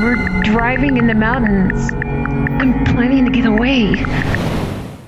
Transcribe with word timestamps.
we're 0.00 0.16
driving 0.42 0.96
in 0.96 1.06
the 1.06 1.14
mountains. 1.14 1.92
I'm 2.60 2.84
planning 2.84 3.26
to 3.26 3.30
get 3.30 3.44
away. 3.44 3.92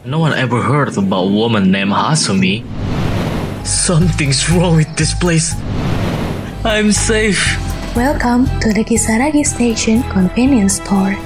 No 0.04 0.18
one 0.18 0.34
ever 0.34 0.60
heard 0.60 0.96
about 0.99 1.25
a 1.25 1.33
woman 1.33 1.71
named 1.71 1.92
Hasumi. 1.92 2.64
Something's 3.64 4.50
wrong 4.50 4.76
with 4.76 4.94
this 4.96 5.14
place. 5.14 5.54
I'm 6.64 6.92
safe. 6.92 7.56
Welcome 7.96 8.44
to 8.60 8.74
the 8.74 8.84
Kisaragi 8.84 9.46
Station 9.46 10.02
convenience 10.10 10.76
store. 10.76 11.16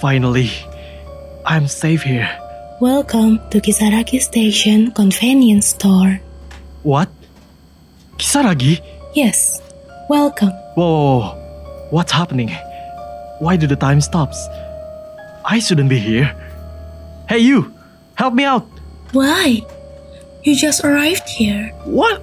Finally, 0.00 0.50
I'm 1.46 1.66
safe 1.66 2.02
here. 2.02 2.47
Welcome 2.80 3.42
to 3.50 3.58
Kisaragi 3.58 4.22
Station 4.22 4.94
convenience 4.94 5.74
store. 5.74 6.22
What? 6.86 7.10
Kisaragi? 8.22 8.78
Yes, 9.18 9.58
welcome. 10.08 10.54
Whoa, 10.78 10.86
whoa, 10.86 11.18
whoa. 11.18 11.88
What's 11.90 12.12
happening? 12.14 12.54
Why 13.42 13.56
do 13.56 13.66
the 13.66 13.74
time 13.74 14.00
stops? 14.00 14.38
I 15.44 15.58
shouldn't 15.58 15.90
be 15.90 15.98
here. 15.98 16.30
Hey 17.28 17.42
you! 17.42 17.74
Help 18.14 18.34
me 18.34 18.44
out! 18.44 18.62
Why? 19.10 19.58
You 20.44 20.54
just 20.54 20.84
arrived 20.84 21.28
here. 21.28 21.74
What? 21.82 22.22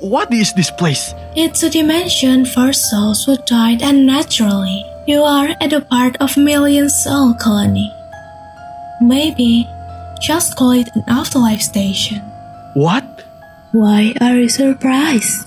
What 0.00 0.32
is 0.32 0.54
this 0.54 0.70
place? 0.70 1.12
It's 1.36 1.62
a 1.62 1.68
dimension 1.68 2.46
for 2.46 2.72
souls 2.72 3.28
who 3.28 3.36
died 3.44 3.82
unnaturally. 3.82 4.80
You 5.06 5.20
are 5.20 5.52
at 5.60 5.76
a 5.76 5.84
part 5.84 6.16
of 6.24 6.38
Million 6.40 6.88
Soul 6.88 7.34
Colony. 7.36 7.92
Maybe 9.02 9.68
just 10.20 10.56
call 10.56 10.72
it 10.72 10.88
an 10.94 11.04
afterlife 11.08 11.60
station. 11.60 12.20
What? 12.74 13.04
Why 13.72 14.14
are 14.20 14.36
you 14.36 14.48
surprised? 14.48 15.46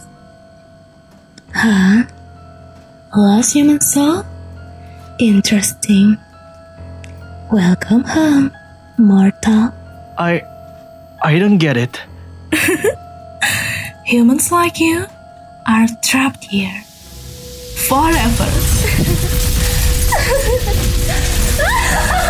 Huh? 1.54 2.04
Lost 3.16 3.54
human 3.54 3.82
soul? 3.82 4.24
Interesting. 5.20 6.18
Welcome 7.52 8.04
home, 8.04 8.52
mortal. 8.98 9.74
I. 10.18 10.44
I 11.24 11.40
don't 11.40 11.58
get 11.58 11.78
it. 11.78 12.02
Humans 14.06 14.52
like 14.52 14.80
you 14.80 15.06
are 15.66 15.88
trapped 16.04 16.44
here 16.44 16.84
forever. 17.88 18.52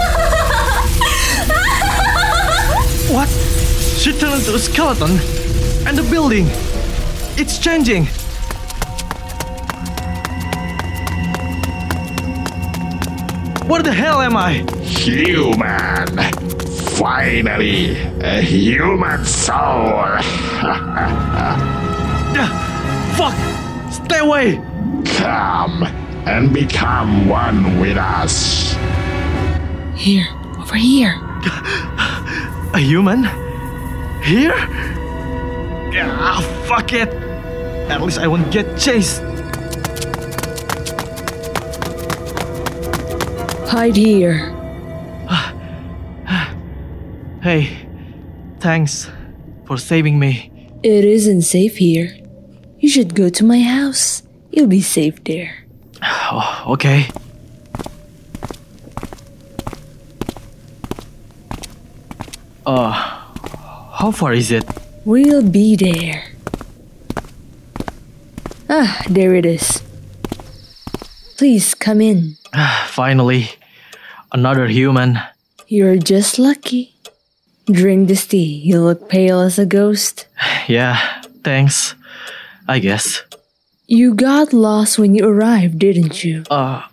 What? 3.09 3.29
She 3.29 4.11
turned 4.11 4.35
into 4.41 4.53
a 4.55 4.59
skeleton? 4.59 5.11
And 5.87 5.97
the 5.97 6.05
building? 6.11 6.45
It's 7.37 7.57
changing! 7.57 8.05
Where 13.67 13.81
the 13.81 13.93
hell 13.93 14.19
am 14.21 14.35
I? 14.35 14.65
Human! 14.81 16.07
Finally, 16.97 17.97
a 18.21 18.41
human 18.41 19.23
soul! 19.25 19.55
Ah, 22.39 23.13
Fuck! 23.17 23.35
Stay 23.91 24.19
away! 24.19 24.55
Come 25.17 25.83
and 26.27 26.53
become 26.53 27.27
one 27.29 27.79
with 27.79 27.97
us. 27.97 28.75
Here, 29.95 30.27
over 30.59 30.75
here. 30.75 31.15
A 32.77 32.79
human? 32.79 33.23
Here? 34.21 34.53
Ah, 35.97 36.45
fuck 36.67 36.93
it! 36.93 37.09
At 37.89 38.03
least 38.03 38.19
I 38.19 38.27
won't 38.27 38.51
get 38.51 38.77
chased. 38.77 39.23
Hide 43.65 43.95
here. 43.95 44.53
Hey, 47.41 47.87
thanks 48.59 49.09
for 49.65 49.79
saving 49.79 50.19
me. 50.19 50.51
It 50.83 51.03
isn't 51.03 51.41
safe 51.41 51.77
here. 51.77 52.15
You 52.77 52.89
should 52.89 53.15
go 53.15 53.29
to 53.29 53.43
my 53.43 53.59
house. 53.59 54.21
You'll 54.51 54.67
be 54.67 54.83
safe 54.83 55.23
there. 55.23 55.65
Oh, 56.29 56.73
okay. 56.73 57.07
Uh, 62.67 62.91
how 63.95 64.11
far 64.11 64.33
is 64.33 64.51
it? 64.51 64.65
We'll 65.05 65.41
be 65.41 65.77
there. 65.77 66.35
Ah, 68.69 69.01
there 69.09 69.35
it 69.35 69.45
is. 69.45 69.81
Please 71.37 71.73
come 71.73 72.01
in. 72.01 72.35
Finally, 72.87 73.51
another 74.33 74.67
human. 74.67 75.17
You're 75.67 75.95
just 75.95 76.37
lucky. 76.39 76.93
Drink 77.71 78.09
this 78.09 78.27
tea. 78.27 78.59
You 78.59 78.81
look 78.81 79.07
pale 79.07 79.39
as 79.39 79.57
a 79.57 79.65
ghost. 79.65 80.27
Yeah, 80.67 80.99
thanks. 81.45 81.95
I 82.67 82.79
guess. 82.79 83.23
You 83.87 84.13
got 84.13 84.51
lost 84.51 84.99
when 84.99 85.15
you 85.15 85.23
arrived, 85.25 85.79
didn't 85.79 86.25
you? 86.25 86.43
Uh, 86.51 86.83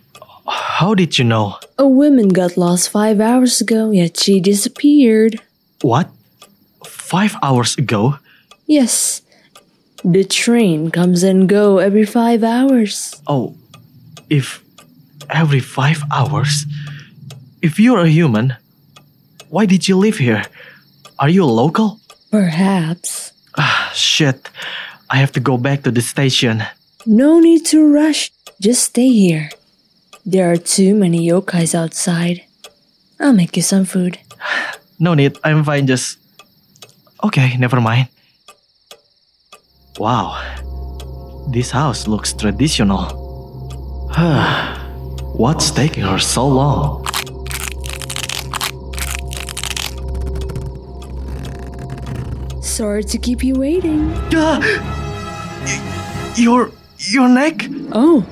how 0.47 0.95
did 0.95 1.19
you 1.19 1.25
know? 1.25 1.59
A 1.77 1.85
woman 1.85 2.29
got 2.29 2.55
lost 2.55 2.87
five 2.89 3.19
hours 3.19 3.59
ago, 3.59 3.91
yet 3.91 4.15
she 4.15 4.39
disappeared. 4.39 5.41
What? 5.85 6.09
Five 6.83 7.35
hours 7.43 7.77
ago? 7.77 8.17
Yes. 8.65 9.21
The 10.03 10.23
train 10.23 10.89
comes 10.89 11.21
and 11.21 11.47
go 11.47 11.77
every 11.77 12.05
five 12.05 12.43
hours. 12.43 13.13
Oh, 13.27 13.53
if 14.27 14.65
every 15.29 15.59
five 15.59 16.01
hours? 16.11 16.65
If 17.61 17.79
you're 17.79 18.01
a 18.01 18.09
human, 18.09 18.57
why 19.49 19.67
did 19.67 19.87
you 19.87 19.95
live 19.95 20.17
here? 20.17 20.41
Are 21.19 21.29
you 21.29 21.43
a 21.43 21.53
local? 21.61 21.99
Perhaps. 22.31 23.33
Ah, 23.55 23.91
shit. 23.93 24.49
I 25.11 25.17
have 25.17 25.33
to 25.33 25.39
go 25.39 25.55
back 25.55 25.83
to 25.83 25.91
the 25.91 26.01
station. 26.01 26.63
No 27.05 27.39
need 27.39 27.63
to 27.67 27.85
rush. 27.85 28.31
Just 28.59 28.89
stay 28.89 29.09
here. 29.09 29.51
There 30.25 30.51
are 30.51 30.57
too 30.57 30.95
many 30.95 31.29
yokais 31.29 31.75
outside. 31.75 32.41
I'll 33.19 33.37
make 33.37 33.55
you 33.55 33.61
some 33.61 33.85
food. 33.85 34.17
No 34.99 35.13
need, 35.13 35.37
I'm 35.43 35.63
fine, 35.63 35.87
just. 35.87 36.17
Okay, 37.23 37.57
never 37.57 37.81
mind. 37.81 38.07
Wow, 39.97 40.39
this 41.51 41.71
house 41.71 42.07
looks 42.07 42.33
traditional. 42.33 43.11
What's 45.35 45.71
taking 45.71 46.03
her 46.03 46.19
so 46.19 46.47
long? 46.47 47.05
Sorry 52.61 53.03
to 53.03 53.17
keep 53.17 53.43
you 53.43 53.55
waiting. 53.55 54.13
Ah! 54.35 54.61
Your 56.35 56.71
your 56.99 57.27
neck? 57.27 57.67
Oh, 57.91 58.25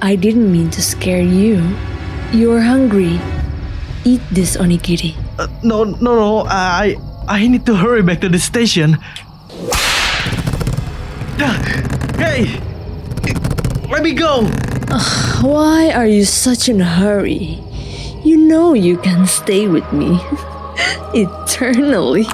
I 0.00 0.14
didn't 0.14 0.50
mean 0.50 0.70
to 0.70 0.82
scare 0.82 1.22
you. 1.22 1.62
You're 2.32 2.60
hungry. 2.62 3.20
Eat 4.04 4.22
this 4.30 4.56
onigiri. 4.56 5.21
Uh, 5.42 5.48
no, 5.64 5.82
no, 5.82 6.14
no. 6.14 6.44
I 6.46 6.94
I 7.26 7.48
need 7.48 7.66
to 7.66 7.74
hurry 7.74 8.02
back 8.02 8.20
to 8.20 8.28
the 8.28 8.38
station. 8.38 8.96
Hey, 12.14 12.60
let 13.90 14.04
me 14.04 14.12
go. 14.14 14.46
Why 15.42 15.90
are 15.90 16.06
you 16.06 16.24
such 16.24 16.68
in 16.68 16.80
a 16.80 16.84
hurry? 16.84 17.58
You 18.22 18.36
know 18.36 18.74
you 18.74 18.96
can 18.98 19.26
stay 19.26 19.66
with 19.66 19.92
me 19.92 20.14
eternally. 21.12 22.22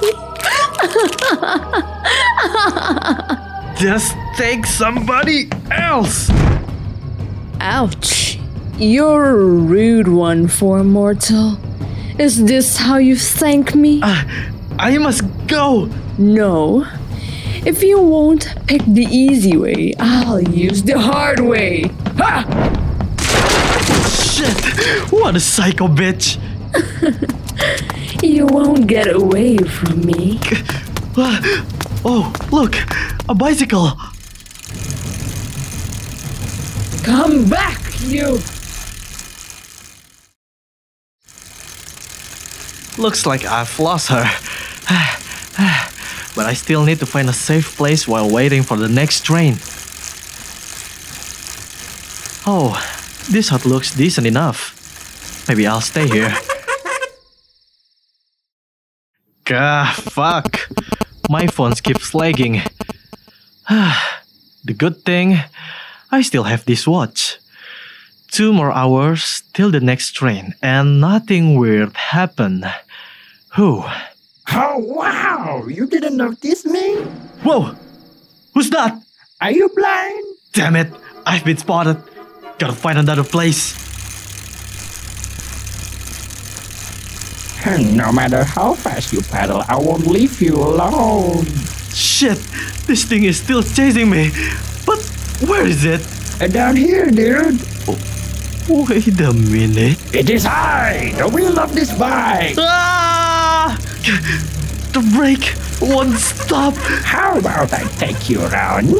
Just 3.81 4.15
take 4.37 4.67
somebody 4.67 5.49
else. 5.71 6.29
Ouch. 7.59 8.37
You're 8.77 9.31
a 9.31 9.35
rude 9.35 10.07
one 10.07 10.47
for 10.47 10.77
a 10.77 10.83
mortal. 10.83 11.57
Is 12.19 12.43
this 12.43 12.77
how 12.77 12.97
you 12.97 13.15
thank 13.15 13.75
me? 13.75 14.01
I 14.77 14.97
must 14.97 15.23
go. 15.47 15.89
No. 16.17 16.85
If 17.65 17.81
you 17.81 17.99
won't 18.01 18.55
pick 18.67 18.81
the 18.85 19.05
easy 19.05 19.55
way, 19.55 19.93
I'll 19.99 20.41
use 20.41 20.83
the 20.83 20.99
hard 20.99 21.39
way. 21.39 21.83
Ha! 22.17 22.43
Shit! 24.09 25.11
What 25.11 25.35
a 25.35 25.39
psycho 25.39 25.87
bitch! 25.87 26.37
You 28.21 28.47
won't 28.47 28.87
get 28.87 29.15
away 29.15 29.57
from 29.57 30.01
me. 30.05 30.39
Ah, 31.17 31.39
Oh, 32.03 32.33
look! 32.51 32.75
A 33.29 33.33
bicycle! 33.33 33.91
Come 37.03 37.49
back, 37.49 37.79
you! 38.01 38.39
Looks 42.99 43.25
like 43.25 43.45
I've 43.45 43.79
lost 43.79 44.09
her. 44.09 44.23
but 46.35 46.45
I 46.45 46.53
still 46.53 46.83
need 46.83 46.99
to 46.99 47.05
find 47.05 47.29
a 47.29 47.33
safe 47.33 47.77
place 47.77 48.05
while 48.05 48.29
waiting 48.29 48.61
for 48.61 48.75
the 48.75 48.89
next 48.89 49.21
train. 49.21 49.53
Oh, 52.45 52.75
this 53.31 53.47
hut 53.47 53.65
looks 53.65 53.95
decent 53.95 54.27
enough. 54.27 54.75
Maybe 55.47 55.65
I'll 55.65 55.79
stay 55.79 56.07
here. 56.07 56.35
Gah, 59.45 59.93
fuck. 59.93 60.67
My 61.29 61.47
phone 61.47 61.75
keeps 61.75 62.13
lagging. 62.13 62.63
the 63.69 64.73
good 64.75 65.05
thing, 65.05 65.39
I 66.11 66.21
still 66.21 66.43
have 66.43 66.65
this 66.65 66.85
watch. 66.85 67.37
Two 68.29 68.51
more 68.51 68.73
hours 68.73 69.43
till 69.53 69.71
the 69.71 69.79
next 69.79 70.11
train, 70.11 70.53
and 70.61 70.99
nothing 70.99 71.55
weird 71.55 71.95
happened. 71.95 72.65
Whew. 73.55 73.83
Oh, 74.51 74.77
wow! 74.77 75.65
You 75.67 75.87
didn't 75.87 76.17
notice 76.17 76.65
me? 76.65 76.95
Whoa! 77.43 77.75
Who's 78.53 78.69
that? 78.71 79.01
Are 79.41 79.51
you 79.51 79.69
blind? 79.69 80.25
Damn 80.53 80.75
it! 80.75 80.91
I've 81.25 81.45
been 81.45 81.57
spotted. 81.57 81.97
Gotta 82.57 82.73
find 82.73 82.97
another 82.99 83.23
place. 83.23 83.77
No 87.79 88.11
matter 88.11 88.43
how 88.45 88.73
fast 88.73 89.11
you 89.13 89.21
paddle, 89.21 89.63
I 89.67 89.75
won't 89.77 90.07
leave 90.07 90.41
you 90.41 90.55
alone. 90.55 91.45
Shit! 91.93 92.37
This 92.87 93.03
thing 93.05 93.25
is 93.25 93.37
still 93.37 93.61
chasing 93.61 94.09
me. 94.09 94.31
But 94.85 94.99
where 95.45 95.67
is 95.67 95.83
it? 95.85 96.01
Uh, 96.41 96.47
Down 96.47 96.75
here, 96.75 97.11
dude. 97.11 97.59
Wait 98.69 99.19
a 99.19 99.33
minute. 99.33 99.97
It 100.13 100.29
is 100.29 100.45
I, 100.45 101.11
the 101.17 101.27
wheel 101.27 101.57
of 101.59 101.73
this 101.73 101.91
bike. 101.97 102.53
Ah! 102.59 103.75
The 104.93 105.01
brake 105.15 105.55
won't 105.81 106.15
stop. 106.17 106.75
How 106.77 107.39
about 107.39 107.73
I 107.73 107.83
take 107.97 108.29
you 108.29 108.43
around? 108.45 108.89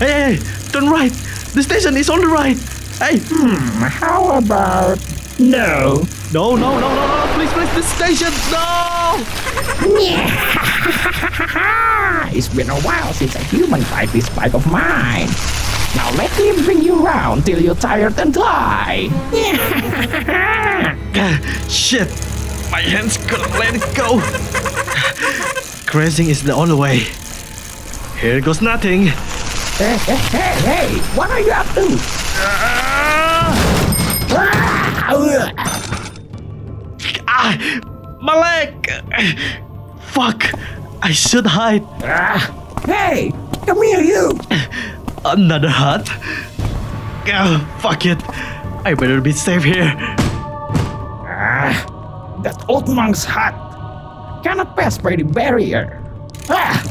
Hey, 0.00 0.36
hey, 0.36 0.38
turn 0.72 0.88
right. 0.90 1.12
The 1.54 1.62
station 1.62 1.96
is 1.96 2.10
on 2.10 2.20
the 2.20 2.26
right. 2.26 2.56
Hey, 2.98 3.18
Hmm, 3.28 3.82
how 3.88 4.36
about 4.36 4.98
no? 5.38 6.04
no, 6.32 6.56
no, 6.56 6.78
no, 6.78 6.80
no, 6.80 7.06
no, 7.06 7.26
please, 7.34 7.52
please, 7.52 7.72
the 7.74 7.82
station, 7.82 8.32
no! 8.52 9.16
It's 12.32 12.48
been 12.48 12.70
a 12.70 12.80
while 12.82 13.12
since 13.12 13.34
a 13.34 13.38
human 13.44 13.80
ride 13.90 14.08
this 14.10 14.28
bike 14.30 14.54
of 14.54 14.64
mine. 14.70 15.28
Now 15.96 16.10
let 16.16 16.30
me 16.38 16.52
bring 16.64 16.82
you 16.82 17.04
around 17.04 17.44
till 17.46 17.60
you're 17.60 17.74
tired 17.74 18.16
and 18.18 18.32
die. 18.32 19.08
Shit, 21.68 22.08
my 22.70 22.80
hands 22.80 23.16
couldn't 23.28 23.50
let 23.58 23.74
it 23.74 23.82
go. 23.96 24.20
Crashing 25.86 26.28
is 26.28 26.42
the 26.42 26.52
only 26.54 26.74
way. 26.74 27.00
Here 28.20 28.40
goes 28.40 28.60
nothing. 28.62 29.06
hey, 29.08 29.96
hey, 30.06 30.16
hey, 30.16 30.54
hey, 30.62 30.98
what 31.16 31.30
are 31.30 31.40
you 31.40 31.50
up 31.52 31.66
to? 31.74 31.86
Ah, 32.42 33.52
Ah, 37.26 37.56
my 38.20 38.34
leg! 38.38 38.88
Fuck, 40.00 40.44
I 41.02 41.12
should 41.12 41.46
hide. 41.46 41.82
ah, 42.04 42.38
hey, 42.86 43.32
come 43.66 43.82
here, 43.82 44.00
you. 44.00 44.38
Another 45.24 45.68
hut? 45.68 46.08
Ah, 47.32 47.78
fuck 47.80 48.06
it. 48.06 48.18
I 48.84 48.94
better 48.94 49.20
be 49.20 49.32
safe 49.32 49.62
here. 49.62 49.94
Ah, 51.28 52.40
that 52.42 52.64
old 52.68 52.88
monk's 52.88 53.24
hut. 53.24 53.54
Cannot 54.42 54.76
pass 54.76 54.96
by 54.96 55.16
the 55.16 55.22
barrier. 55.24 56.02
Ah, 56.48 56.82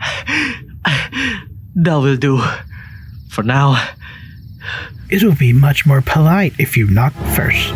That 1.76 1.96
will 1.96 2.16
do. 2.16 2.40
For 3.28 3.42
now. 3.42 3.76
It'll 5.10 5.34
be 5.34 5.52
much 5.52 5.86
more 5.86 6.00
polite 6.02 6.54
if 6.58 6.76
you 6.76 6.86
knock 6.88 7.12
first. 7.34 7.72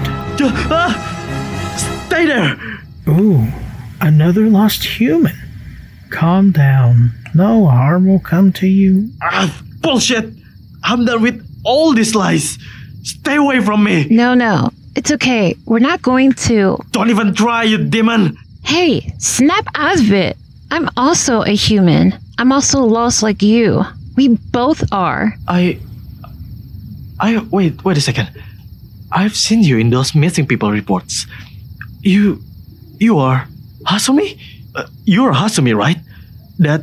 Ah! 0.70 0.94
Stay 2.06 2.26
there! 2.26 2.56
Ooh, 3.08 3.49
another 4.00 4.49
lost 4.49 4.84
human. 4.84 5.34
Calm 6.14 6.52
down. 6.52 7.11
No 7.34 7.66
harm 7.66 8.06
will 8.06 8.20
come 8.20 8.52
to 8.52 8.69
you. 8.69 9.11
Ah, 9.20 9.50
bullshit! 9.81 10.32
I'm 10.84 11.05
done 11.05 11.22
with 11.22 11.44
all 11.64 11.93
these 11.93 12.14
lies. 12.14 12.56
Stay 13.02 13.34
away 13.34 13.58
from 13.61 13.82
me. 13.82 14.06
No, 14.11 14.32
no. 14.32 14.70
It's 14.94 15.11
okay. 15.11 15.56
We're 15.66 15.81
not 15.81 16.02
going 16.02 16.32
to. 16.46 16.78
Don't 16.93 17.11
even 17.11 17.34
try, 17.34 17.64
you 17.64 17.78
demon. 17.78 18.37
Hey, 18.62 19.12
snap 19.19 19.66
out 19.75 19.99
of 19.99 20.12
it. 20.12 20.37
I'm 20.70 20.88
also 20.96 21.43
a 21.43 21.50
human. 21.55 22.16
I'm 22.38 22.52
also 22.52 22.81
lost 22.82 23.25
like 23.25 23.43
you. 23.43 23.82
We 24.16 24.28
both 24.52 24.84
are. 24.93 25.34
I. 25.49 25.81
I. 27.19 27.38
Wait, 27.50 27.84
wait 27.84 27.99
a 27.99 28.00
second. 28.00 28.31
I've 29.11 29.34
seen 29.34 29.64
you 29.64 29.78
in 29.78 29.90
those 29.90 30.14
missing 30.14 30.46
people 30.46 30.70
reports. 30.70 31.26
You. 32.02 32.40
You 33.00 33.19
are. 33.19 33.49
Hasumi? 33.82 34.38
Uh, 34.75 34.87
you're 35.05 35.32
Hasumi, 35.32 35.76
right? 35.76 35.99
That. 36.59 36.82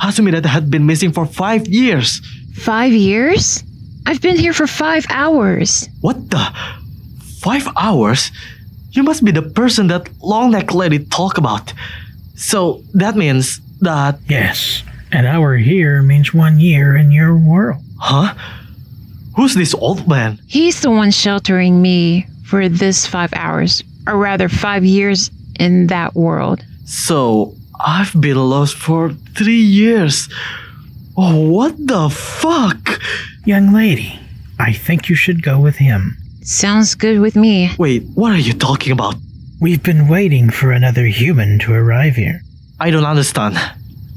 Hasumi 0.00 0.30
that 0.30 0.46
had 0.46 0.70
been 0.70 0.86
missing 0.86 1.10
for 1.10 1.26
five 1.26 1.66
years. 1.66 2.20
Five 2.54 2.92
years? 2.92 3.64
I've 4.06 4.22
been 4.22 4.36
here 4.36 4.52
for 4.52 4.68
five 4.68 5.04
hours. 5.10 5.88
What 6.00 6.30
the? 6.30 6.38
Five 7.40 7.66
hours? 7.76 8.30
You 8.92 9.02
must 9.02 9.24
be 9.24 9.32
the 9.32 9.42
person 9.42 9.88
that 9.88 10.08
long 10.22 10.52
neck 10.52 10.72
lady 10.72 11.00
talked 11.04 11.36
about. 11.36 11.74
So 12.36 12.82
that 12.94 13.16
means 13.16 13.60
that. 13.80 14.20
Yes, 14.28 14.84
an 15.10 15.26
hour 15.26 15.56
here 15.56 16.00
means 16.02 16.32
one 16.32 16.60
year 16.60 16.96
in 16.96 17.10
your 17.10 17.36
world. 17.36 17.82
Huh? 17.98 18.34
Who's 19.34 19.54
this 19.54 19.74
old 19.74 20.06
man? 20.08 20.38
He's 20.46 20.80
the 20.80 20.90
one 20.90 21.10
sheltering 21.10 21.82
me 21.82 22.26
for 22.44 22.68
this 22.68 23.04
five 23.04 23.32
hours, 23.34 23.82
or 24.06 24.16
rather, 24.16 24.48
five 24.48 24.84
years 24.84 25.30
in 25.58 25.88
that 25.88 26.14
world. 26.14 26.64
So 26.88 27.54
I've 27.78 28.18
been 28.18 28.38
lost 28.38 28.76
for 28.76 29.12
three 29.36 29.60
years. 29.60 30.26
Oh, 31.18 31.38
what 31.50 31.74
the 31.76 32.08
fuck? 32.08 33.00
Young 33.44 33.74
lady, 33.74 34.18
I 34.58 34.72
think 34.72 35.10
you 35.10 35.14
should 35.14 35.42
go 35.42 35.60
with 35.60 35.76
him. 35.76 36.16
Sounds 36.40 36.94
good 36.94 37.20
with 37.20 37.36
me. 37.36 37.70
Wait, 37.78 38.04
what 38.14 38.32
are 38.32 38.38
you 38.38 38.54
talking 38.54 38.92
about? 38.92 39.16
We've 39.60 39.82
been 39.82 40.08
waiting 40.08 40.48
for 40.48 40.72
another 40.72 41.04
human 41.04 41.58
to 41.58 41.74
arrive 41.74 42.16
here. 42.16 42.40
I 42.80 42.90
don't 42.90 43.04
understand. 43.04 43.58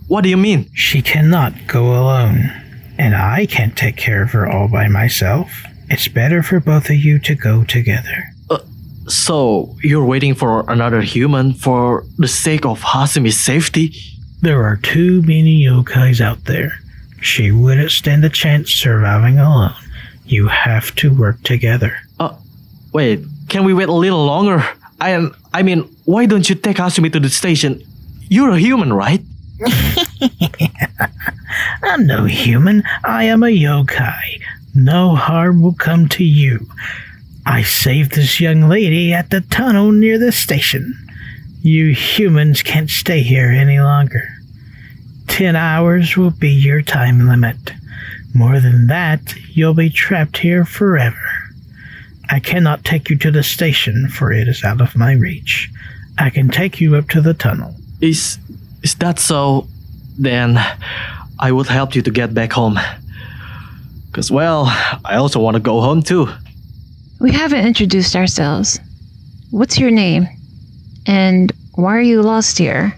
What 0.07 0.21
do 0.21 0.29
you 0.29 0.37
mean? 0.37 0.69
She 0.73 1.01
cannot 1.01 1.67
go 1.67 1.87
alone, 1.91 2.51
and 2.97 3.15
I 3.15 3.47
can't 3.47 3.75
take 3.75 3.97
care 3.97 4.23
of 4.23 4.31
her 4.31 4.47
all 4.47 4.69
by 4.69 4.87
myself. 4.87 5.51
It's 5.89 6.07
better 6.07 6.41
for 6.41 6.61
both 6.61 6.89
of 6.89 6.95
you 6.95 7.19
to 7.19 7.35
go 7.35 7.65
together. 7.65 8.30
So 9.11 9.75
you're 9.83 10.05
waiting 10.05 10.35
for 10.35 10.63
another 10.71 11.01
human 11.01 11.53
for 11.53 12.05
the 12.17 12.29
sake 12.29 12.65
of 12.65 12.79
Hasumi's 12.79 13.37
safety? 13.37 13.93
There 14.39 14.63
are 14.63 14.77
too 14.77 15.21
many 15.23 15.65
yokais 15.65 16.21
out 16.21 16.45
there. 16.45 16.79
She 17.21 17.51
wouldn't 17.51 17.91
stand 17.91 18.23
a 18.23 18.29
chance 18.29 18.71
surviving 18.71 19.37
alone. 19.37 19.75
You 20.25 20.47
have 20.47 20.95
to 20.95 21.13
work 21.13 21.43
together. 21.43 21.97
Uh, 22.21 22.37
wait, 22.93 23.19
can 23.49 23.65
we 23.65 23.73
wait 23.73 23.89
a 23.89 23.93
little 23.93 24.25
longer? 24.25 24.63
I 25.01 25.09
am. 25.09 25.35
I 25.53 25.61
mean, 25.61 25.81
why 26.05 26.25
don't 26.25 26.49
you 26.49 26.55
take 26.55 26.77
Hasumi 26.77 27.11
to 27.11 27.19
the 27.19 27.29
station? 27.29 27.83
You're 28.29 28.51
a 28.51 28.59
human, 28.59 28.93
right? 28.93 29.21
I'm 31.83 32.07
no 32.07 32.23
human. 32.23 32.83
I 33.03 33.25
am 33.25 33.43
a 33.43 33.47
yokai. 33.47 34.41
No 34.73 35.15
harm 35.15 35.61
will 35.61 35.73
come 35.73 36.07
to 36.09 36.23
you. 36.23 36.65
I 37.45 37.63
saved 37.63 38.13
this 38.13 38.39
young 38.39 38.69
lady 38.69 39.13
at 39.13 39.29
the 39.29 39.41
tunnel 39.41 39.91
near 39.91 40.17
the 40.17 40.31
station. 40.31 40.93
You 41.61 41.93
humans 41.93 42.61
can't 42.61 42.89
stay 42.89 43.21
here 43.21 43.49
any 43.49 43.79
longer. 43.79 44.27
Ten 45.27 45.55
hours 45.55 46.17
will 46.17 46.31
be 46.31 46.51
your 46.51 46.81
time 46.81 47.27
limit. 47.27 47.73
More 48.33 48.59
than 48.59 48.87
that, 48.87 49.35
you'll 49.49 49.73
be 49.73 49.89
trapped 49.89 50.37
here 50.37 50.65
forever. 50.65 51.17
I 52.29 52.39
cannot 52.39 52.85
take 52.85 53.09
you 53.09 53.17
to 53.17 53.31
the 53.31 53.43
station, 53.43 54.07
for 54.07 54.31
it 54.31 54.47
is 54.47 54.63
out 54.63 54.81
of 54.81 54.95
my 54.95 55.13
reach. 55.13 55.69
I 56.17 56.29
can 56.29 56.49
take 56.49 56.79
you 56.79 56.95
up 56.95 57.09
to 57.09 57.21
the 57.21 57.33
tunnel. 57.33 57.75
Is 57.99 58.37
is 58.83 58.95
that 58.95 59.19
so? 59.19 59.67
Then 60.17 60.57
I 61.39 61.51
would 61.51 61.67
help 61.67 61.95
you 61.95 62.01
to 62.01 62.11
get 62.11 62.33
back 62.33 62.53
home. 62.53 62.79
Cause 64.11 64.31
well, 64.31 64.65
I 65.05 65.15
also 65.15 65.39
want 65.39 65.55
to 65.55 65.61
go 65.61 65.81
home 65.81 66.01
too. 66.03 66.29
We 67.21 67.31
haven't 67.31 67.67
introduced 67.67 68.15
ourselves. 68.15 68.79
What's 69.51 69.77
your 69.77 69.91
name? 69.91 70.27
And 71.05 71.51
why 71.75 71.95
are 71.95 72.01
you 72.01 72.23
lost 72.23 72.57
here? 72.57 72.97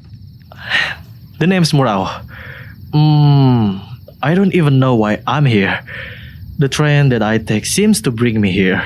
The 1.40 1.48
name's 1.48 1.74
Murao. 1.74 2.08
Hmm. 2.94 3.80
I 4.22 4.34
don't 4.34 4.56
even 4.56 4.80
know 4.80 4.96
why 4.96 5.22
I'm 5.28 5.44
here. 5.44 5.84
The 6.58 6.70
train 6.70 7.10
that 7.10 7.22
I 7.22 7.38
take 7.38 7.66
seems 7.66 8.02
to 8.04 8.12
bring 8.12 8.40
me 8.40 8.52
here. 8.52 8.82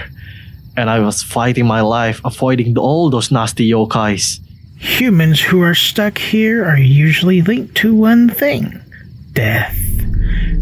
And 0.75 0.89
I 0.89 1.01
was 1.01 1.21
fighting 1.21 1.67
my 1.67 1.81
life 1.81 2.19
avoiding 2.25 2.75
all 2.75 3.11
those 3.11 3.31
nasty 3.31 3.69
yokais. 3.69 4.39
Humans 4.79 5.39
who 5.39 5.61
are 5.61 5.75
stuck 5.75 6.17
here 6.17 6.65
are 6.65 6.79
usually 6.79 7.43
linked 7.43 7.75
to 7.75 7.93
one 7.93 8.27
thing 8.29 8.81
death. 9.33 9.77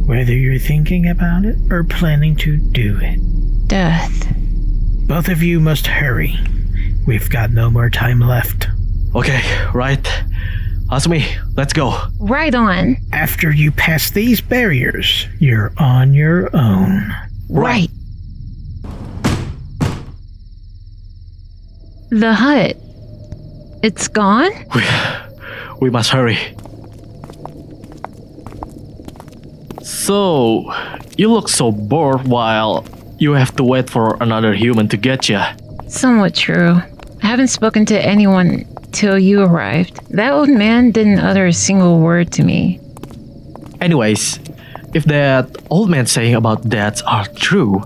Whether 0.05 0.34
you're 0.34 0.60
thinking 0.60 1.08
about 1.08 1.46
it 1.46 1.55
or 1.72 1.86
planning 1.86 2.36
to 2.44 2.58
do 2.58 3.00
it. 3.01 3.20
Death. 3.70 4.36
Both 5.08 5.30
of 5.30 5.44
you 5.44 5.60
must 5.60 5.86
hurry. 5.86 6.36
We've 7.06 7.30
got 7.30 7.52
no 7.52 7.70
more 7.70 7.92
time 7.92 8.20
left. 8.20 8.68
Okay, 9.14 9.42
right. 9.72 10.04
Hasumi, 10.90 11.26
let's 11.56 11.74
go. 11.74 11.96
Right 12.20 12.54
on. 12.54 12.98
After 13.14 13.52
you 13.52 13.72
pass 13.72 14.10
these 14.10 14.42
barriers, 14.42 15.28
you're 15.40 15.72
on 15.78 16.16
your 16.16 16.50
own. 16.56 17.14
Right. 17.50 17.90
The 22.10 22.34
hut. 22.34 22.76
It's 23.84 24.08
gone? 24.08 24.52
We, 24.74 24.84
we 25.82 25.90
must 25.92 26.10
hurry. 26.10 26.40
So, 29.84 30.74
you 31.16 31.32
look 31.32 31.48
so 31.50 31.72
bored 31.72 32.28
while 32.28 32.86
you 33.17 33.34
have 33.34 33.55
to 33.55 33.63
wait 33.63 33.89
for 33.89 34.17
another 34.22 34.53
human 34.53 34.88
to 34.89 34.98
get 34.98 35.29
you. 35.29 35.41
Somewhat 35.88 36.36
true. 36.36 36.81
I 37.22 37.27
haven't 37.27 37.48
spoken 37.48 37.86
to 37.88 38.00
anyone 38.00 38.65
till 38.91 39.17
you 39.17 39.41
arrived. 39.41 40.00
That 40.10 40.31
old 40.34 40.50
man 40.50 40.91
didn't 40.91 41.19
utter 41.19 41.48
a 41.48 41.53
single 41.53 42.00
word 42.00 42.31
to 42.34 42.43
me. 42.43 42.79
Anyways, 43.81 44.39
if 44.93 45.05
that 45.05 45.50
old 45.69 45.89
man 45.89 46.05
saying 46.05 46.36
about 46.36 46.67
deaths 46.69 47.01
are 47.03 47.25
true, 47.36 47.84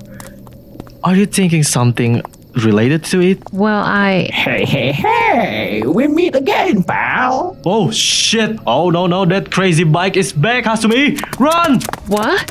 are 1.03 1.15
you 1.15 1.25
thinking 1.25 1.63
something 1.63 2.21
related 2.63 3.03
to 3.05 3.21
it? 3.21 3.41
Well, 3.51 3.83
I. 3.83 4.29
Hey, 4.33 4.65
hey, 4.65 4.91
hey! 4.91 5.81
We 5.86 6.07
meet 6.07 6.36
again, 6.36 6.83
pal! 6.83 7.57
Oh 7.65 7.91
shit! 7.91 8.59
Oh 8.67 8.89
no 8.89 9.07
no, 9.07 9.25
that 9.25 9.51
crazy 9.51 9.83
bike 9.83 10.17
is 10.17 10.33
back, 10.33 10.65
Hasumi! 10.65 11.19
Run! 11.39 11.79
What? 12.07 12.45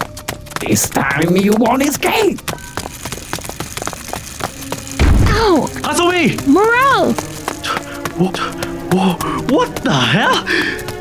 This 0.61 0.89
time 0.91 1.37
you 1.37 1.53
won't 1.59 1.83
escape! 1.83 2.41
Ow! 5.39 5.69
Hasumi! 5.87 6.37
Morale! 6.47 7.15
What, 8.19 8.39
what, 8.93 9.51
what 9.51 9.77
the 9.77 9.95
hell? 9.95 10.45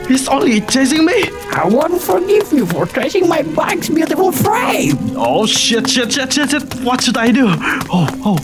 He's 0.07 0.27
only 0.27 0.61
chasing 0.61 1.05
me? 1.05 1.29
I 1.51 1.67
won't 1.67 1.99
forgive 1.99 2.53
you 2.53 2.65
for 2.65 2.85
trashing 2.85 3.27
my 3.27 3.41
bike's 3.41 3.89
beautiful 3.89 4.31
frame! 4.31 4.97
Oh 5.17 5.45
shit, 5.45 5.89
shit, 5.89 6.13
shit, 6.13 6.31
shit, 6.31 6.49
shit. 6.51 6.73
What 6.83 7.03
should 7.03 7.17
I 7.17 7.31
do? 7.31 7.47
Oh, 7.89 8.07
oh, 8.23 8.37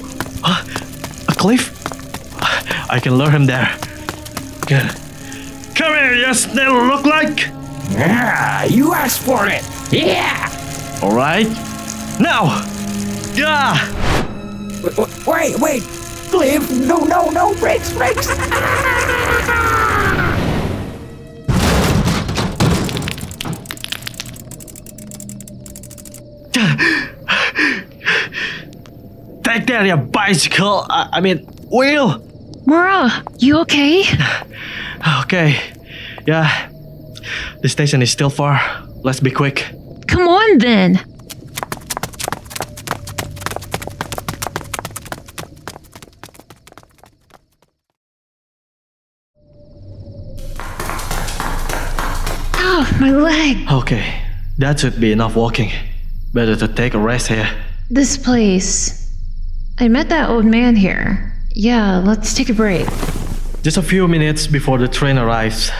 huh? 0.43 0.65
a 1.29 1.35
cliff? 1.35 1.71
I 2.89 2.99
can 2.99 3.17
lure 3.17 3.29
him 3.29 3.45
there. 3.45 3.77
Good. 4.67 4.89
Come 5.75 5.93
here, 5.93 6.15
you 6.15 6.33
snail 6.33 6.85
look 6.85 7.05
like. 7.05 7.49
Yeah, 7.91 8.65
you 8.65 8.93
asked 8.93 9.21
for 9.21 9.47
it! 9.47 9.63
Yeah! 9.91 10.49
All 11.03 11.15
right. 11.15 11.47
Now. 12.19 12.65
Yeah. 13.35 14.12
W- 14.83 14.95
w- 14.95 15.31
Wait, 15.31 15.59
wait! 15.59 15.83
Cliff, 16.29 16.69
no, 16.71 16.99
no, 17.05 17.29
no, 17.29 17.53
brakes, 17.59 17.93
brakes! 17.93 18.27
Take 29.43 29.67
there, 29.67 29.85
your 29.85 29.97
bicycle. 29.97 30.85
I, 30.89 31.09
I 31.13 31.21
mean, 31.21 31.39
wheel. 31.71 32.25
Morale, 32.65 33.11
you 33.37 33.59
okay? 33.59 34.03
Okay. 35.23 35.59
Yeah. 36.25 36.69
The 37.61 37.67
station 37.67 38.01
is 38.01 38.09
still 38.09 38.29
far. 38.29 38.61
Let's 39.03 39.19
be 39.19 39.31
quick. 39.31 39.65
Come 40.07 40.29
on 40.29 40.59
then. 40.59 40.97
Oh, 52.85 52.97
my 52.99 53.11
leg. 53.11 53.71
Okay. 53.71 54.03
That 54.57 54.77
should 54.77 54.99
be 54.99 55.13
enough 55.13 55.37
walking. 55.37 55.71
Better 56.33 56.53
to 56.57 56.67
take 56.67 56.93
a 56.93 56.99
rest 56.99 57.27
here. 57.27 57.49
This 57.89 58.17
place. 58.17 59.09
I 59.79 59.87
met 59.87 60.09
that 60.09 60.29
old 60.29 60.43
man 60.43 60.75
here. 60.75 61.33
Yeah, 61.55 61.99
let's 61.99 62.33
take 62.33 62.49
a 62.49 62.53
break. 62.53 62.85
Just 63.61 63.77
a 63.77 63.81
few 63.81 64.05
minutes 64.09 64.47
before 64.47 64.79
the 64.79 64.89
train 64.89 65.17
arrives. 65.17 65.71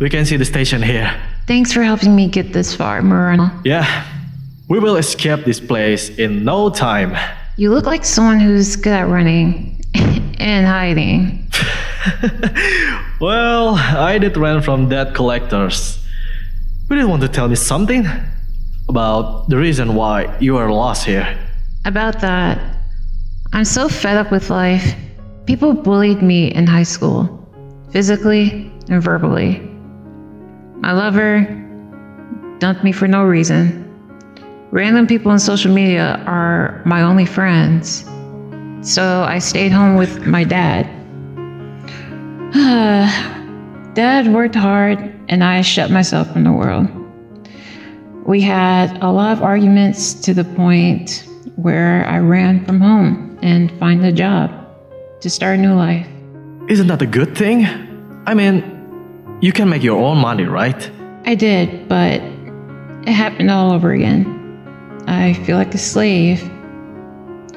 We 0.00 0.10
can 0.10 0.26
see 0.26 0.36
the 0.36 0.44
station 0.44 0.82
here. 0.82 1.10
Thanks 1.46 1.72
for 1.72 1.82
helping 1.82 2.14
me 2.14 2.28
get 2.28 2.52
this 2.52 2.74
far, 2.76 3.00
Murano. 3.00 3.50
Yeah. 3.64 4.04
We 4.68 4.80
will 4.80 4.96
escape 4.96 5.46
this 5.46 5.60
place 5.60 6.10
in 6.18 6.44
no 6.44 6.68
time. 6.68 7.16
You 7.56 7.70
look 7.70 7.86
like 7.86 8.04
someone 8.04 8.38
who's 8.38 8.76
good 8.76 8.92
at 8.92 9.08
running 9.08 9.80
and 10.38 10.66
hiding. 10.66 11.48
Well, 13.20 13.74
I 13.74 14.16
did 14.16 14.38
run 14.38 14.62
from 14.62 14.88
debt 14.88 15.14
collectors. 15.14 15.99
You 16.90 16.96
didn't 16.96 17.10
want 17.10 17.22
to 17.22 17.28
tell 17.28 17.46
me 17.46 17.54
something 17.54 18.04
about 18.88 19.48
the 19.48 19.56
reason 19.56 19.94
why 19.94 20.36
you 20.40 20.56
are 20.56 20.72
lost 20.72 21.06
here. 21.06 21.38
About 21.84 22.20
that, 22.20 22.58
I'm 23.52 23.64
so 23.64 23.88
fed 23.88 24.16
up 24.16 24.32
with 24.32 24.50
life. 24.50 24.96
People 25.46 25.72
bullied 25.72 26.20
me 26.20 26.48
in 26.48 26.66
high 26.66 26.82
school, 26.82 27.48
physically 27.92 28.72
and 28.88 29.00
verbally. 29.00 29.60
My 30.80 30.90
lover 30.90 31.42
dumped 32.58 32.82
me 32.82 32.90
for 32.90 33.06
no 33.06 33.22
reason. 33.22 33.86
Random 34.72 35.06
people 35.06 35.30
on 35.30 35.38
social 35.38 35.72
media 35.72 36.20
are 36.26 36.82
my 36.84 37.02
only 37.02 37.24
friends. 37.24 38.04
So 38.82 39.22
I 39.22 39.38
stayed 39.38 39.70
home 39.70 39.94
with 39.94 40.26
my 40.26 40.42
dad. 40.42 40.90
dad 43.94 44.32
worked 44.32 44.54
hard, 44.54 44.98
and 45.28 45.42
I 45.42 45.62
shut 45.62 45.90
myself 45.90 46.32
from 46.32 46.44
the 46.44 46.52
world. 46.52 46.88
We 48.26 48.40
had 48.40 48.96
a 49.02 49.10
lot 49.10 49.32
of 49.32 49.42
arguments 49.42 50.14
to 50.22 50.34
the 50.34 50.44
point 50.44 51.24
where 51.56 52.06
I 52.06 52.18
ran 52.18 52.64
from 52.64 52.80
home 52.80 53.38
and 53.42 53.70
find 53.78 54.04
a 54.04 54.12
job 54.12 54.50
to 55.20 55.30
start 55.30 55.58
a 55.58 55.62
new 55.62 55.74
life. 55.74 56.06
Isn't 56.68 56.86
that 56.86 57.02
a 57.02 57.06
good 57.06 57.36
thing? 57.36 57.66
I 58.26 58.34
mean, 58.34 59.38
you 59.40 59.52
can 59.52 59.68
make 59.68 59.82
your 59.82 59.98
own 59.98 60.18
money, 60.18 60.44
right? 60.44 60.90
I 61.24 61.34
did, 61.34 61.88
but 61.88 62.20
it 63.06 63.12
happened 63.12 63.50
all 63.50 63.72
over 63.72 63.92
again. 63.92 64.36
I 65.06 65.34
feel 65.44 65.56
like 65.56 65.74
a 65.74 65.78
slave. 65.78 66.48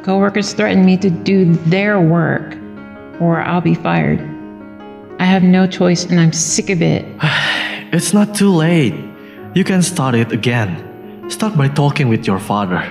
Coworkers 0.03 0.53
threaten 0.53 0.85
me 0.85 0.97
to 0.97 1.09
do 1.09 1.53
their 1.67 1.99
work 1.99 2.57
or 3.19 3.39
I'll 3.39 3.61
be 3.61 3.75
fired. 3.75 4.19
I 5.23 5.25
have 5.25 5.41
no 5.41 5.65
choice 5.65 6.03
and 6.03 6.19
I'm 6.19 6.33
sick 6.33 6.69
of 6.69 6.81
it. 6.81 7.05
It's 7.95 8.11
not 8.11 8.35
too 8.35 8.49
late. 8.49 8.93
You 9.53 9.63
can 9.63 9.81
start 9.81 10.15
it 10.15 10.33
again. 10.33 10.69
Start 11.29 11.55
by 11.55 11.69
talking 11.69 12.09
with 12.09 12.27
your 12.27 12.39
father. 12.39 12.81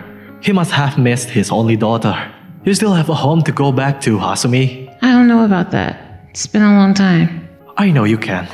He 0.41 0.51
must 0.53 0.71
have 0.71 0.97
missed 0.97 1.29
his 1.29 1.51
only 1.51 1.77
daughter. 1.77 2.17
You 2.65 2.73
still 2.73 2.95
have 2.95 3.11
a 3.11 3.15
home 3.15 3.43
to 3.43 3.53
go 3.53 3.71
back 3.71 4.01
to, 4.03 4.17
Hasumi. 4.17 4.89
I 5.03 5.12
don't 5.12 5.29
know 5.29 5.45
about 5.45 5.73
that. 5.73 6.25
It's 6.31 6.47
been 6.47 6.62
a 6.62 6.75
long 6.81 6.95
time. 6.95 7.47
I 7.77 7.91
know 7.91 8.05
you 8.05 8.17
can. 8.17 8.49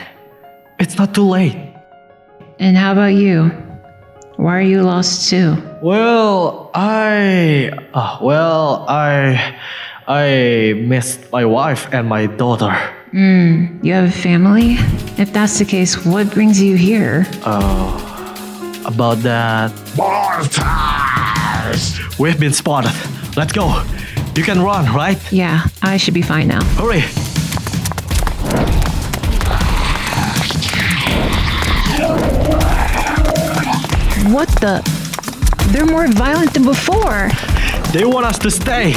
It's 0.80 0.99
not 0.99 1.14
too 1.14 1.28
late. 1.38 1.56
And 2.58 2.76
how 2.76 2.90
about 2.90 3.14
you? 3.14 3.52
Why 4.38 4.58
are 4.58 4.68
you 4.75 4.82
lost 4.82 5.30
too? 5.30 5.54
Well, 5.82 6.73
I. 6.75 7.70
Uh, 7.94 8.18
well, 8.23 8.87
I. 8.88 9.56
I 10.08 10.73
missed 10.85 11.30
my 11.30 11.44
wife 11.44 11.87
and 11.92 12.08
my 12.08 12.26
daughter. 12.26 12.75
Hmm, 13.10 13.78
you 13.82 13.92
have 13.94 14.08
a 14.08 14.10
family? 14.12 14.74
If 15.16 15.32
that's 15.32 15.58
the 15.58 15.64
case, 15.64 16.04
what 16.04 16.30
brings 16.32 16.60
you 16.60 16.76
here? 16.76 17.26
Oh, 17.44 18.04
About 18.84 19.18
that, 19.18 19.70
Mortars! 19.96 20.58
we've 22.18 22.38
been 22.40 22.52
spotted. 22.52 22.92
Let's 23.36 23.52
go. 23.52 23.82
You 24.34 24.42
can 24.44 24.60
run, 24.62 24.92
right? 24.94 25.18
Yeah, 25.32 25.64
I 25.82 25.96
should 25.96 26.14
be 26.14 26.22
fine 26.22 26.48
now. 26.48 26.62
Hurry. 26.76 27.02
What 34.32 34.48
the? 34.60 34.82
They're 35.72 35.86
more 35.86 36.06
violent 36.08 36.52
than 36.54 36.64
before. 36.64 37.30
They 37.92 38.04
want 38.04 38.26
us 38.26 38.38
to 38.40 38.50
stay. 38.50 38.92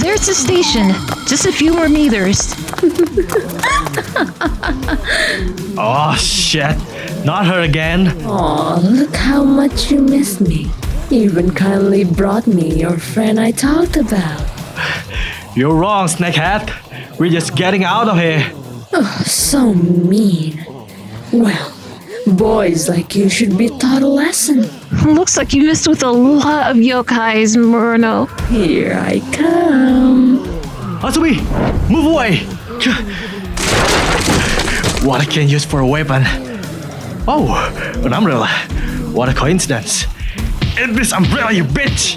There's 0.00 0.26
the 0.26 0.34
station. 0.34 0.90
Just 1.26 1.46
a 1.46 1.52
few 1.52 1.72
more 1.72 1.88
meters. 1.88 2.54
Oh 5.82 6.14
shit. 6.16 6.76
Not 7.24 7.46
her 7.46 7.60
again. 7.60 8.12
Oh, 8.24 8.80
look 8.82 9.14
how 9.16 9.44
much 9.44 9.90
you 9.90 10.00
miss 10.00 10.40
me. 10.40 10.70
Even 11.10 11.54
kindly 11.54 12.04
brought 12.04 12.46
me 12.46 12.74
your 12.74 12.98
friend 12.98 13.40
I 13.40 13.50
talked 13.50 13.96
about. 13.96 14.46
You're 15.56 15.74
wrong, 15.74 16.06
Snakehead. 16.06 17.18
We're 17.18 17.30
just 17.30 17.56
getting 17.56 17.84
out 17.84 18.08
of 18.08 18.16
here. 18.18 18.50
Oh, 18.92 19.22
so 19.24 19.72
mean. 19.74 20.64
Well, 21.32 21.72
boys 22.26 22.88
like 22.88 23.14
you 23.14 23.28
should 23.28 23.56
be 23.56 23.68
taught 23.78 24.02
a 24.02 24.06
lesson. 24.06 24.68
Looks 25.14 25.36
like 25.36 25.52
you 25.54 25.66
messed 25.66 25.88
with 25.88 26.02
a 26.02 26.10
lot 26.10 26.70
of 26.70 26.76
yokais, 26.76 27.56
Murano. 27.56 28.26
Here 28.48 28.94
I 28.94 29.20
come. 29.32 30.44
Hasumi, 31.00 31.40
move 31.88 32.06
away! 32.06 32.46
What 35.06 35.20
I 35.20 35.24
can 35.26 35.48
use 35.48 35.64
for 35.66 35.80
a 35.80 35.86
weapon. 35.86 36.22
Oh, 37.28 37.52
an 38.04 38.12
umbrella. 38.12 38.48
What 39.12 39.28
a 39.28 39.34
coincidence. 39.34 40.04
Eat 40.80 40.94
this 40.94 41.12
umbrella, 41.12 41.52
you 41.52 41.64
bitch! 41.64 42.16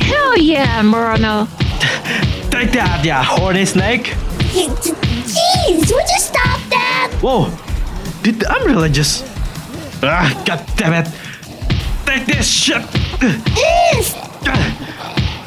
Hell 0.00 0.36
yeah, 0.38 0.82
Murano. 0.82 1.46
Take 2.50 2.72
that, 2.72 3.02
ya 3.04 3.22
horny 3.22 3.64
snake! 3.64 4.14
Jeez, 4.50 5.92
would 5.92 6.08
you 6.10 6.18
stop 6.18 6.60
that? 6.70 7.12
Whoa! 7.22 7.50
Did 8.22 8.40
the 8.40 8.52
umbrella 8.52 8.88
just. 8.88 9.24
Ah, 10.02 10.32
god 10.44 10.66
damn 10.76 10.94
it! 10.94 11.08
Take 12.06 12.26
this 12.26 12.48
shit! 12.50 12.82
Please, 13.20 14.14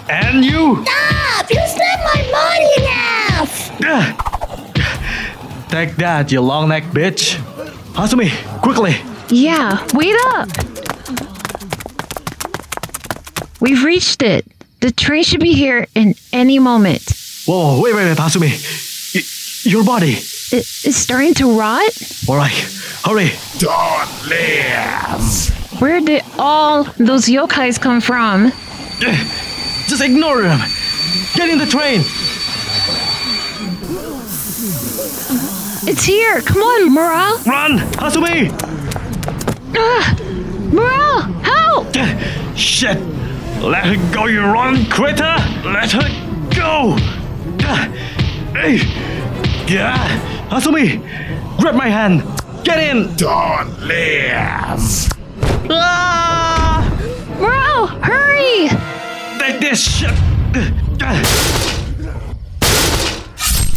And 0.07 0.45
you! 0.45 0.83
stop! 0.85 1.49
You 1.51 1.59
spent 1.67 2.01
my 2.03 2.21
money 2.31 2.71
enough! 2.77 3.24
Take 5.75 5.97
that, 5.97 6.31
you 6.31 6.39
long 6.39 6.69
neck 6.69 6.83
bitch! 6.85 7.35
Hasumi, 7.95 8.31
quickly! 8.61 8.95
Yeah, 9.27 9.85
wait 9.93 10.15
up. 10.27 10.47
We've 13.59 13.83
reached 13.83 14.21
it. 14.21 14.45
The 14.79 14.93
train 14.93 15.23
should 15.23 15.41
be 15.41 15.51
here 15.51 15.85
in 15.93 16.15
any 16.31 16.59
moment. 16.59 17.03
Whoa, 17.45 17.81
wait, 17.81 17.93
wait, 17.93 18.05
wait, 18.05 18.17
Hasumi! 18.17 18.55
Y- 19.15 19.69
your 19.69 19.83
body! 19.83 20.13
It, 20.13 20.65
it's 20.85 20.95
starting 20.95 21.33
to 21.33 21.59
rot. 21.59 21.91
Alright, 22.29 22.53
hurry! 23.03 23.31
Don't 23.57 24.29
leave. 24.29 25.81
Where 25.81 25.99
did 25.99 26.23
all 26.39 26.85
those 26.95 27.25
yokais 27.25 27.81
come 27.81 27.99
from? 27.99 28.45
Eh, 29.05 29.27
just 29.89 30.01
ignore 30.01 30.41
them! 30.41 30.61
Get 31.33 31.49
in 31.49 31.57
the 31.57 31.65
train! 31.65 32.05
It's 35.87 36.03
here. 36.03 36.41
Come 36.41 36.63
on, 36.63 36.91
Morale. 36.91 37.37
Run! 37.45 37.77
Hasumi! 37.99 38.49
Ah! 39.77 40.15
Morale, 40.73 41.21
help! 41.43 41.95
Shit! 42.57 42.97
Let 43.61 43.85
her 43.85 44.13
go, 44.13 44.25
you 44.25 44.41
run, 44.41 44.85
critter! 44.85 45.37
Let 45.63 45.91
her 45.91 46.09
go! 46.55 46.97
Hey! 48.53 48.77
Yeah! 49.67 49.95
Hasumi! 50.49 50.99
Grab 51.59 51.75
my 51.75 51.87
hand! 51.87 52.23
Get 52.63 52.79
in! 52.79 53.15
Don't 53.15 53.79
leave. 53.81 54.33
Ah! 55.69 56.81
Morale, 57.39 57.87
hurry! 58.01 58.69
Take 59.39 59.59
this 59.61 59.79
shit! 59.99 60.15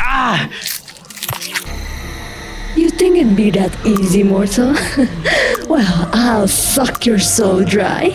Ah! 0.01 0.49
You 2.79 2.91
think 2.91 3.19
it'd 3.19 3.35
be 3.35 3.51
that 3.51 3.77
easy, 3.85 4.23
mortal? 4.23 4.73
well, 5.69 6.09
I'll 6.13 6.47
suck 6.47 7.05
your 7.05 7.19
soul 7.19 7.65
dry. 7.65 8.05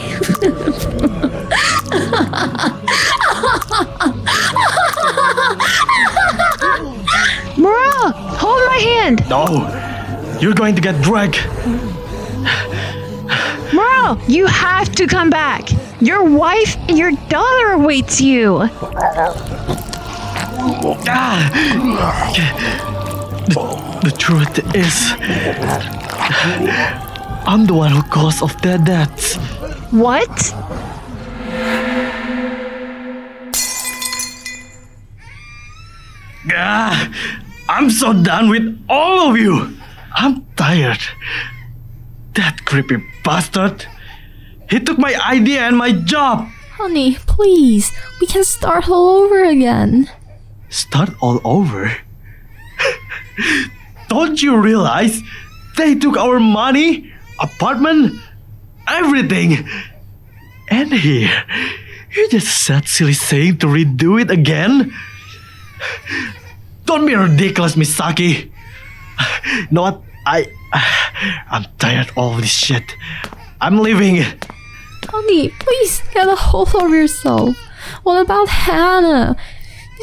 Morale, 7.58 8.14
hold 8.40 8.66
my 8.68 8.77
hand. 8.77 9.29
No! 9.29 9.68
You're 10.40 10.53
going 10.53 10.75
to 10.75 10.81
get 10.81 11.01
dragged! 11.01 11.46
Morale, 13.74 14.18
you 14.29 14.46
have 14.46 14.96
to 14.96 15.07
come 15.07 15.29
back. 15.29 15.68
Your 16.00 16.24
wife 16.24 16.77
and 16.87 16.98
your 16.98 17.11
daughter 17.27 17.74
awaits 17.74 18.22
you. 18.22 18.59
Ah! 21.09 21.50
The, 24.03 24.11
truth 24.11 24.75
is, 24.75 25.13
I'm 27.48 27.66
the 27.66 27.74
one 27.74 27.92
who 27.94 28.01
caused 28.03 28.44
of 28.44 28.61
their 28.61 28.77
deaths. 28.77 29.35
What? 29.92 30.29
Ah, 36.51 37.09
I'm 37.70 37.89
so 37.89 38.11
done 38.11 38.50
with 38.50 38.77
all 38.89 39.31
of 39.31 39.37
you. 39.37 39.77
I'm 40.13 40.44
tired. 40.57 41.00
That 42.33 42.66
creepy 42.66 43.01
bastard. 43.24 43.85
He 44.70 44.81
took 44.81 44.98
my 44.98 45.16
idea 45.29 45.61
and 45.61 45.77
my 45.77 45.94
job. 45.94 46.50
Honey, 46.75 47.16
please, 47.25 47.94
we 48.20 48.27
can 48.27 48.44
start 48.44 48.89
all 48.89 49.24
over 49.24 49.46
again. 49.46 50.09
Start 50.70 51.11
all 51.22 51.39
over. 51.46 51.96
Don't 54.07 54.42
you 54.42 54.57
realize 54.57 55.22
they 55.77 55.96
took 55.96 56.18
our 56.18 56.39
money, 56.39 57.11
apartment, 57.39 58.20
everything? 58.87 59.68
And 60.70 60.92
here, 60.94 61.44
you 62.16 62.29
just 62.29 62.66
said 62.66 62.87
silly 62.87 63.13
saying 63.13 63.57
to 63.59 63.68
redo 63.68 64.22
it 64.22 64.31
again? 64.31 64.94
Don't 66.85 67.05
be 67.05 67.16
ridiculous, 67.16 67.75
Misaki. 67.75 68.51
You 69.46 69.68
know 69.72 69.81
what? 69.83 70.01
I, 70.25 70.48
I'm 71.51 71.66
tired 71.77 72.09
of 72.09 72.18
all 72.18 72.35
this 72.37 72.51
shit. 72.51 72.96
I'm 73.61 73.79
leaving. 73.79 74.24
Honey, 75.05 75.50
please 75.50 76.01
get 76.13 76.27
a 76.27 76.35
hold 76.35 76.74
of 76.75 76.92
yourself. 76.92 77.55
What 78.03 78.22
about 78.22 78.48
Hannah? 78.48 79.35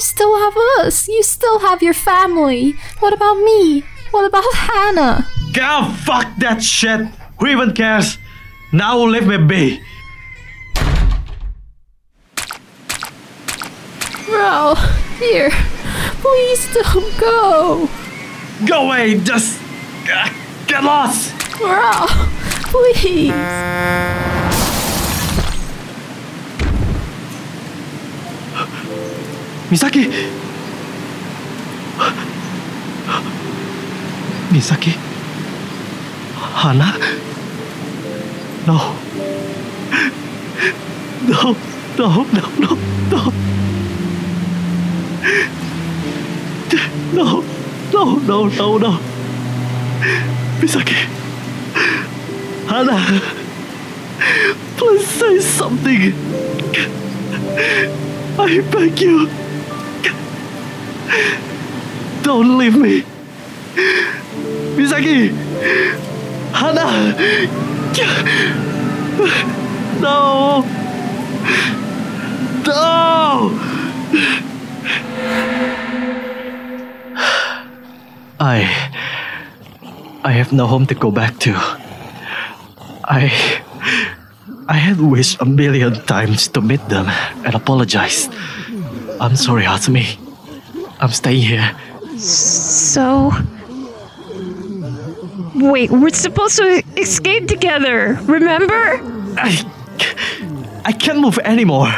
You 0.00 0.04
still 0.04 0.38
have 0.38 0.56
us. 0.78 1.08
You 1.08 1.22
still 1.22 1.58
have 1.58 1.82
your 1.82 1.92
family. 1.92 2.74
What 3.00 3.12
about 3.12 3.34
me? 3.34 3.84
What 4.12 4.24
about 4.24 4.50
Hannah? 4.54 5.28
God, 5.52 5.94
fuck 5.94 6.26
that 6.38 6.62
shit. 6.62 7.06
Who 7.38 7.46
even 7.46 7.74
cares? 7.74 8.16
Now 8.72 8.96
leave 9.04 9.26
me 9.26 9.36
be. 9.36 9.82
Bro, 14.24 14.76
here. 15.18 15.50
please 16.24 16.72
don't 16.72 17.20
go. 17.20 17.86
Go 18.66 18.86
away. 18.86 19.20
Just 19.20 19.60
uh, 20.10 20.32
get 20.66 20.82
lost. 20.82 21.36
Bro, 21.58 22.06
please. 22.72 24.29
Misaki. 29.70 30.10
Misaki. 34.50 34.96
Hana. 36.54 36.94
No. 38.66 38.96
No. 41.28 41.56
No. 41.98 42.24
No. 42.24 42.46
No. 42.58 42.78
No. 43.12 43.32
No. 47.12 47.44
No. 47.92 48.18
No. 48.26 48.48
No. 48.48 48.78
No. 48.78 48.98
Misaki. 50.60 50.96
Hana. 52.66 52.98
Please 54.76 55.06
say 55.06 55.38
something. 55.38 56.12
I 58.36 58.60
beg 58.72 59.00
you. 59.00 59.28
Don't 62.22 62.58
leave 62.58 62.76
me. 62.76 63.02
Misaki! 64.76 65.30
Hana! 66.52 67.14
No! 70.00 70.62
No! 72.66 73.50
I. 78.38 78.64
I 80.22 80.32
have 80.32 80.52
no 80.52 80.66
home 80.66 80.86
to 80.86 80.94
go 80.94 81.10
back 81.10 81.38
to. 81.40 81.52
I. 83.04 83.32
I 84.68 84.76
had 84.76 85.00
wished 85.00 85.40
a 85.40 85.44
million 85.44 85.94
times 86.06 86.46
to 86.48 86.60
meet 86.60 86.86
them 86.88 87.08
and 87.44 87.54
apologize. 87.54 88.28
I'm 89.20 89.34
sorry, 89.34 89.64
Hasumi. 89.64 90.29
I'm 91.00 91.10
staying 91.10 91.42
here. 91.42 91.76
So. 92.18 93.32
Wait, 95.54 95.90
we're 95.90 96.10
supposed 96.10 96.56
to 96.58 96.82
escape 96.96 97.48
together, 97.48 98.18
remember? 98.22 99.00
I, 99.36 100.82
I 100.84 100.92
can't 100.92 101.20
move 101.20 101.38
anymore. 101.38 101.88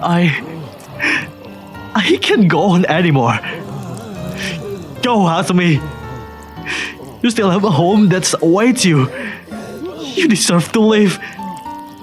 I. 0.00 0.48
I 1.94 2.18
can't 2.22 2.48
go 2.48 2.62
on 2.70 2.86
anymore. 2.86 3.38
Go, 5.02 5.28
Hasumi. 5.28 5.80
You 7.22 7.30
still 7.30 7.50
have 7.50 7.64
a 7.64 7.70
home 7.70 8.08
that 8.08 8.32
awaits 8.40 8.84
you. 8.84 9.10
You 10.14 10.26
deserve 10.28 10.72
to 10.72 10.80
live. 10.80 11.18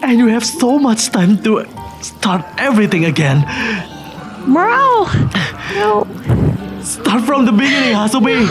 And 0.03 0.17
you 0.17 0.27
have 0.27 0.45
so 0.45 0.77
much 0.77 1.09
time 1.09 1.41
to 1.43 1.65
start 2.01 2.45
everything 2.57 3.05
again. 3.05 3.43
Morale! 4.47 5.07
No. 5.75 6.05
Start 6.81 7.23
from 7.23 7.45
the 7.45 7.51
beginning, 7.51 7.93
Hasumi. 7.93 8.45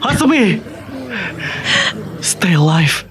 Hasumi. 0.00 0.62
Stay 2.22 2.54
alive. 2.54 3.04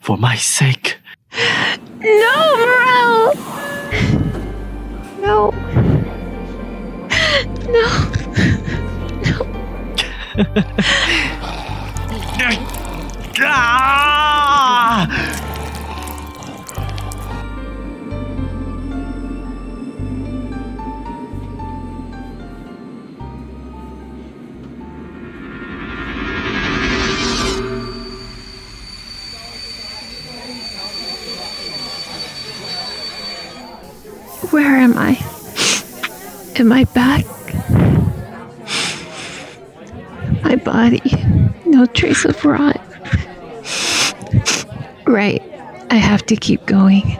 For 0.00 0.16
my 0.16 0.36
sake. 0.36 0.98
No, 2.00 2.56
Morale! 2.58 3.34
No. 5.20 5.50
No. 7.68 8.10
Ah! 13.46 14.43
Where 34.54 34.76
am 34.76 34.96
I? 34.96 35.18
Am 36.54 36.70
I 36.70 36.84
back? 36.94 37.24
My 40.44 40.54
body, 40.54 41.02
no 41.66 41.86
trace 41.86 42.24
of 42.24 42.44
rot. 42.44 42.80
Right, 45.08 45.42
I 45.90 45.96
have 45.96 46.24
to 46.26 46.36
keep 46.36 46.64
going. 46.66 47.18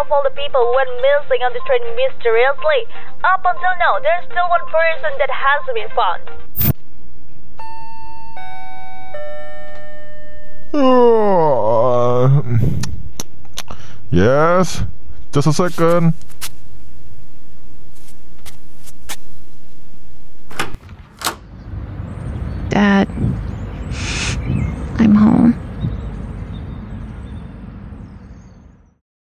Of 0.00 0.10
all 0.10 0.22
the 0.22 0.30
people 0.30 0.60
who 0.60 0.74
went 0.74 0.90
missing 0.96 1.42
on 1.42 1.52
the 1.52 1.60
train 1.66 1.82
mysteriously. 1.96 2.88
Up 3.24 3.44
until 3.44 3.74
now, 3.78 3.98
there's 4.00 4.24
still 4.24 4.48
one 4.48 4.64
person 4.66 5.12
that 5.18 5.30
hasn't 5.30 5.76
been 5.76 5.90
found. 5.92 6.22
Oh, 10.74 12.30
um, 12.32 12.80
yes? 14.10 14.82
Just 15.32 15.46
a 15.46 15.52
second. 15.52 16.14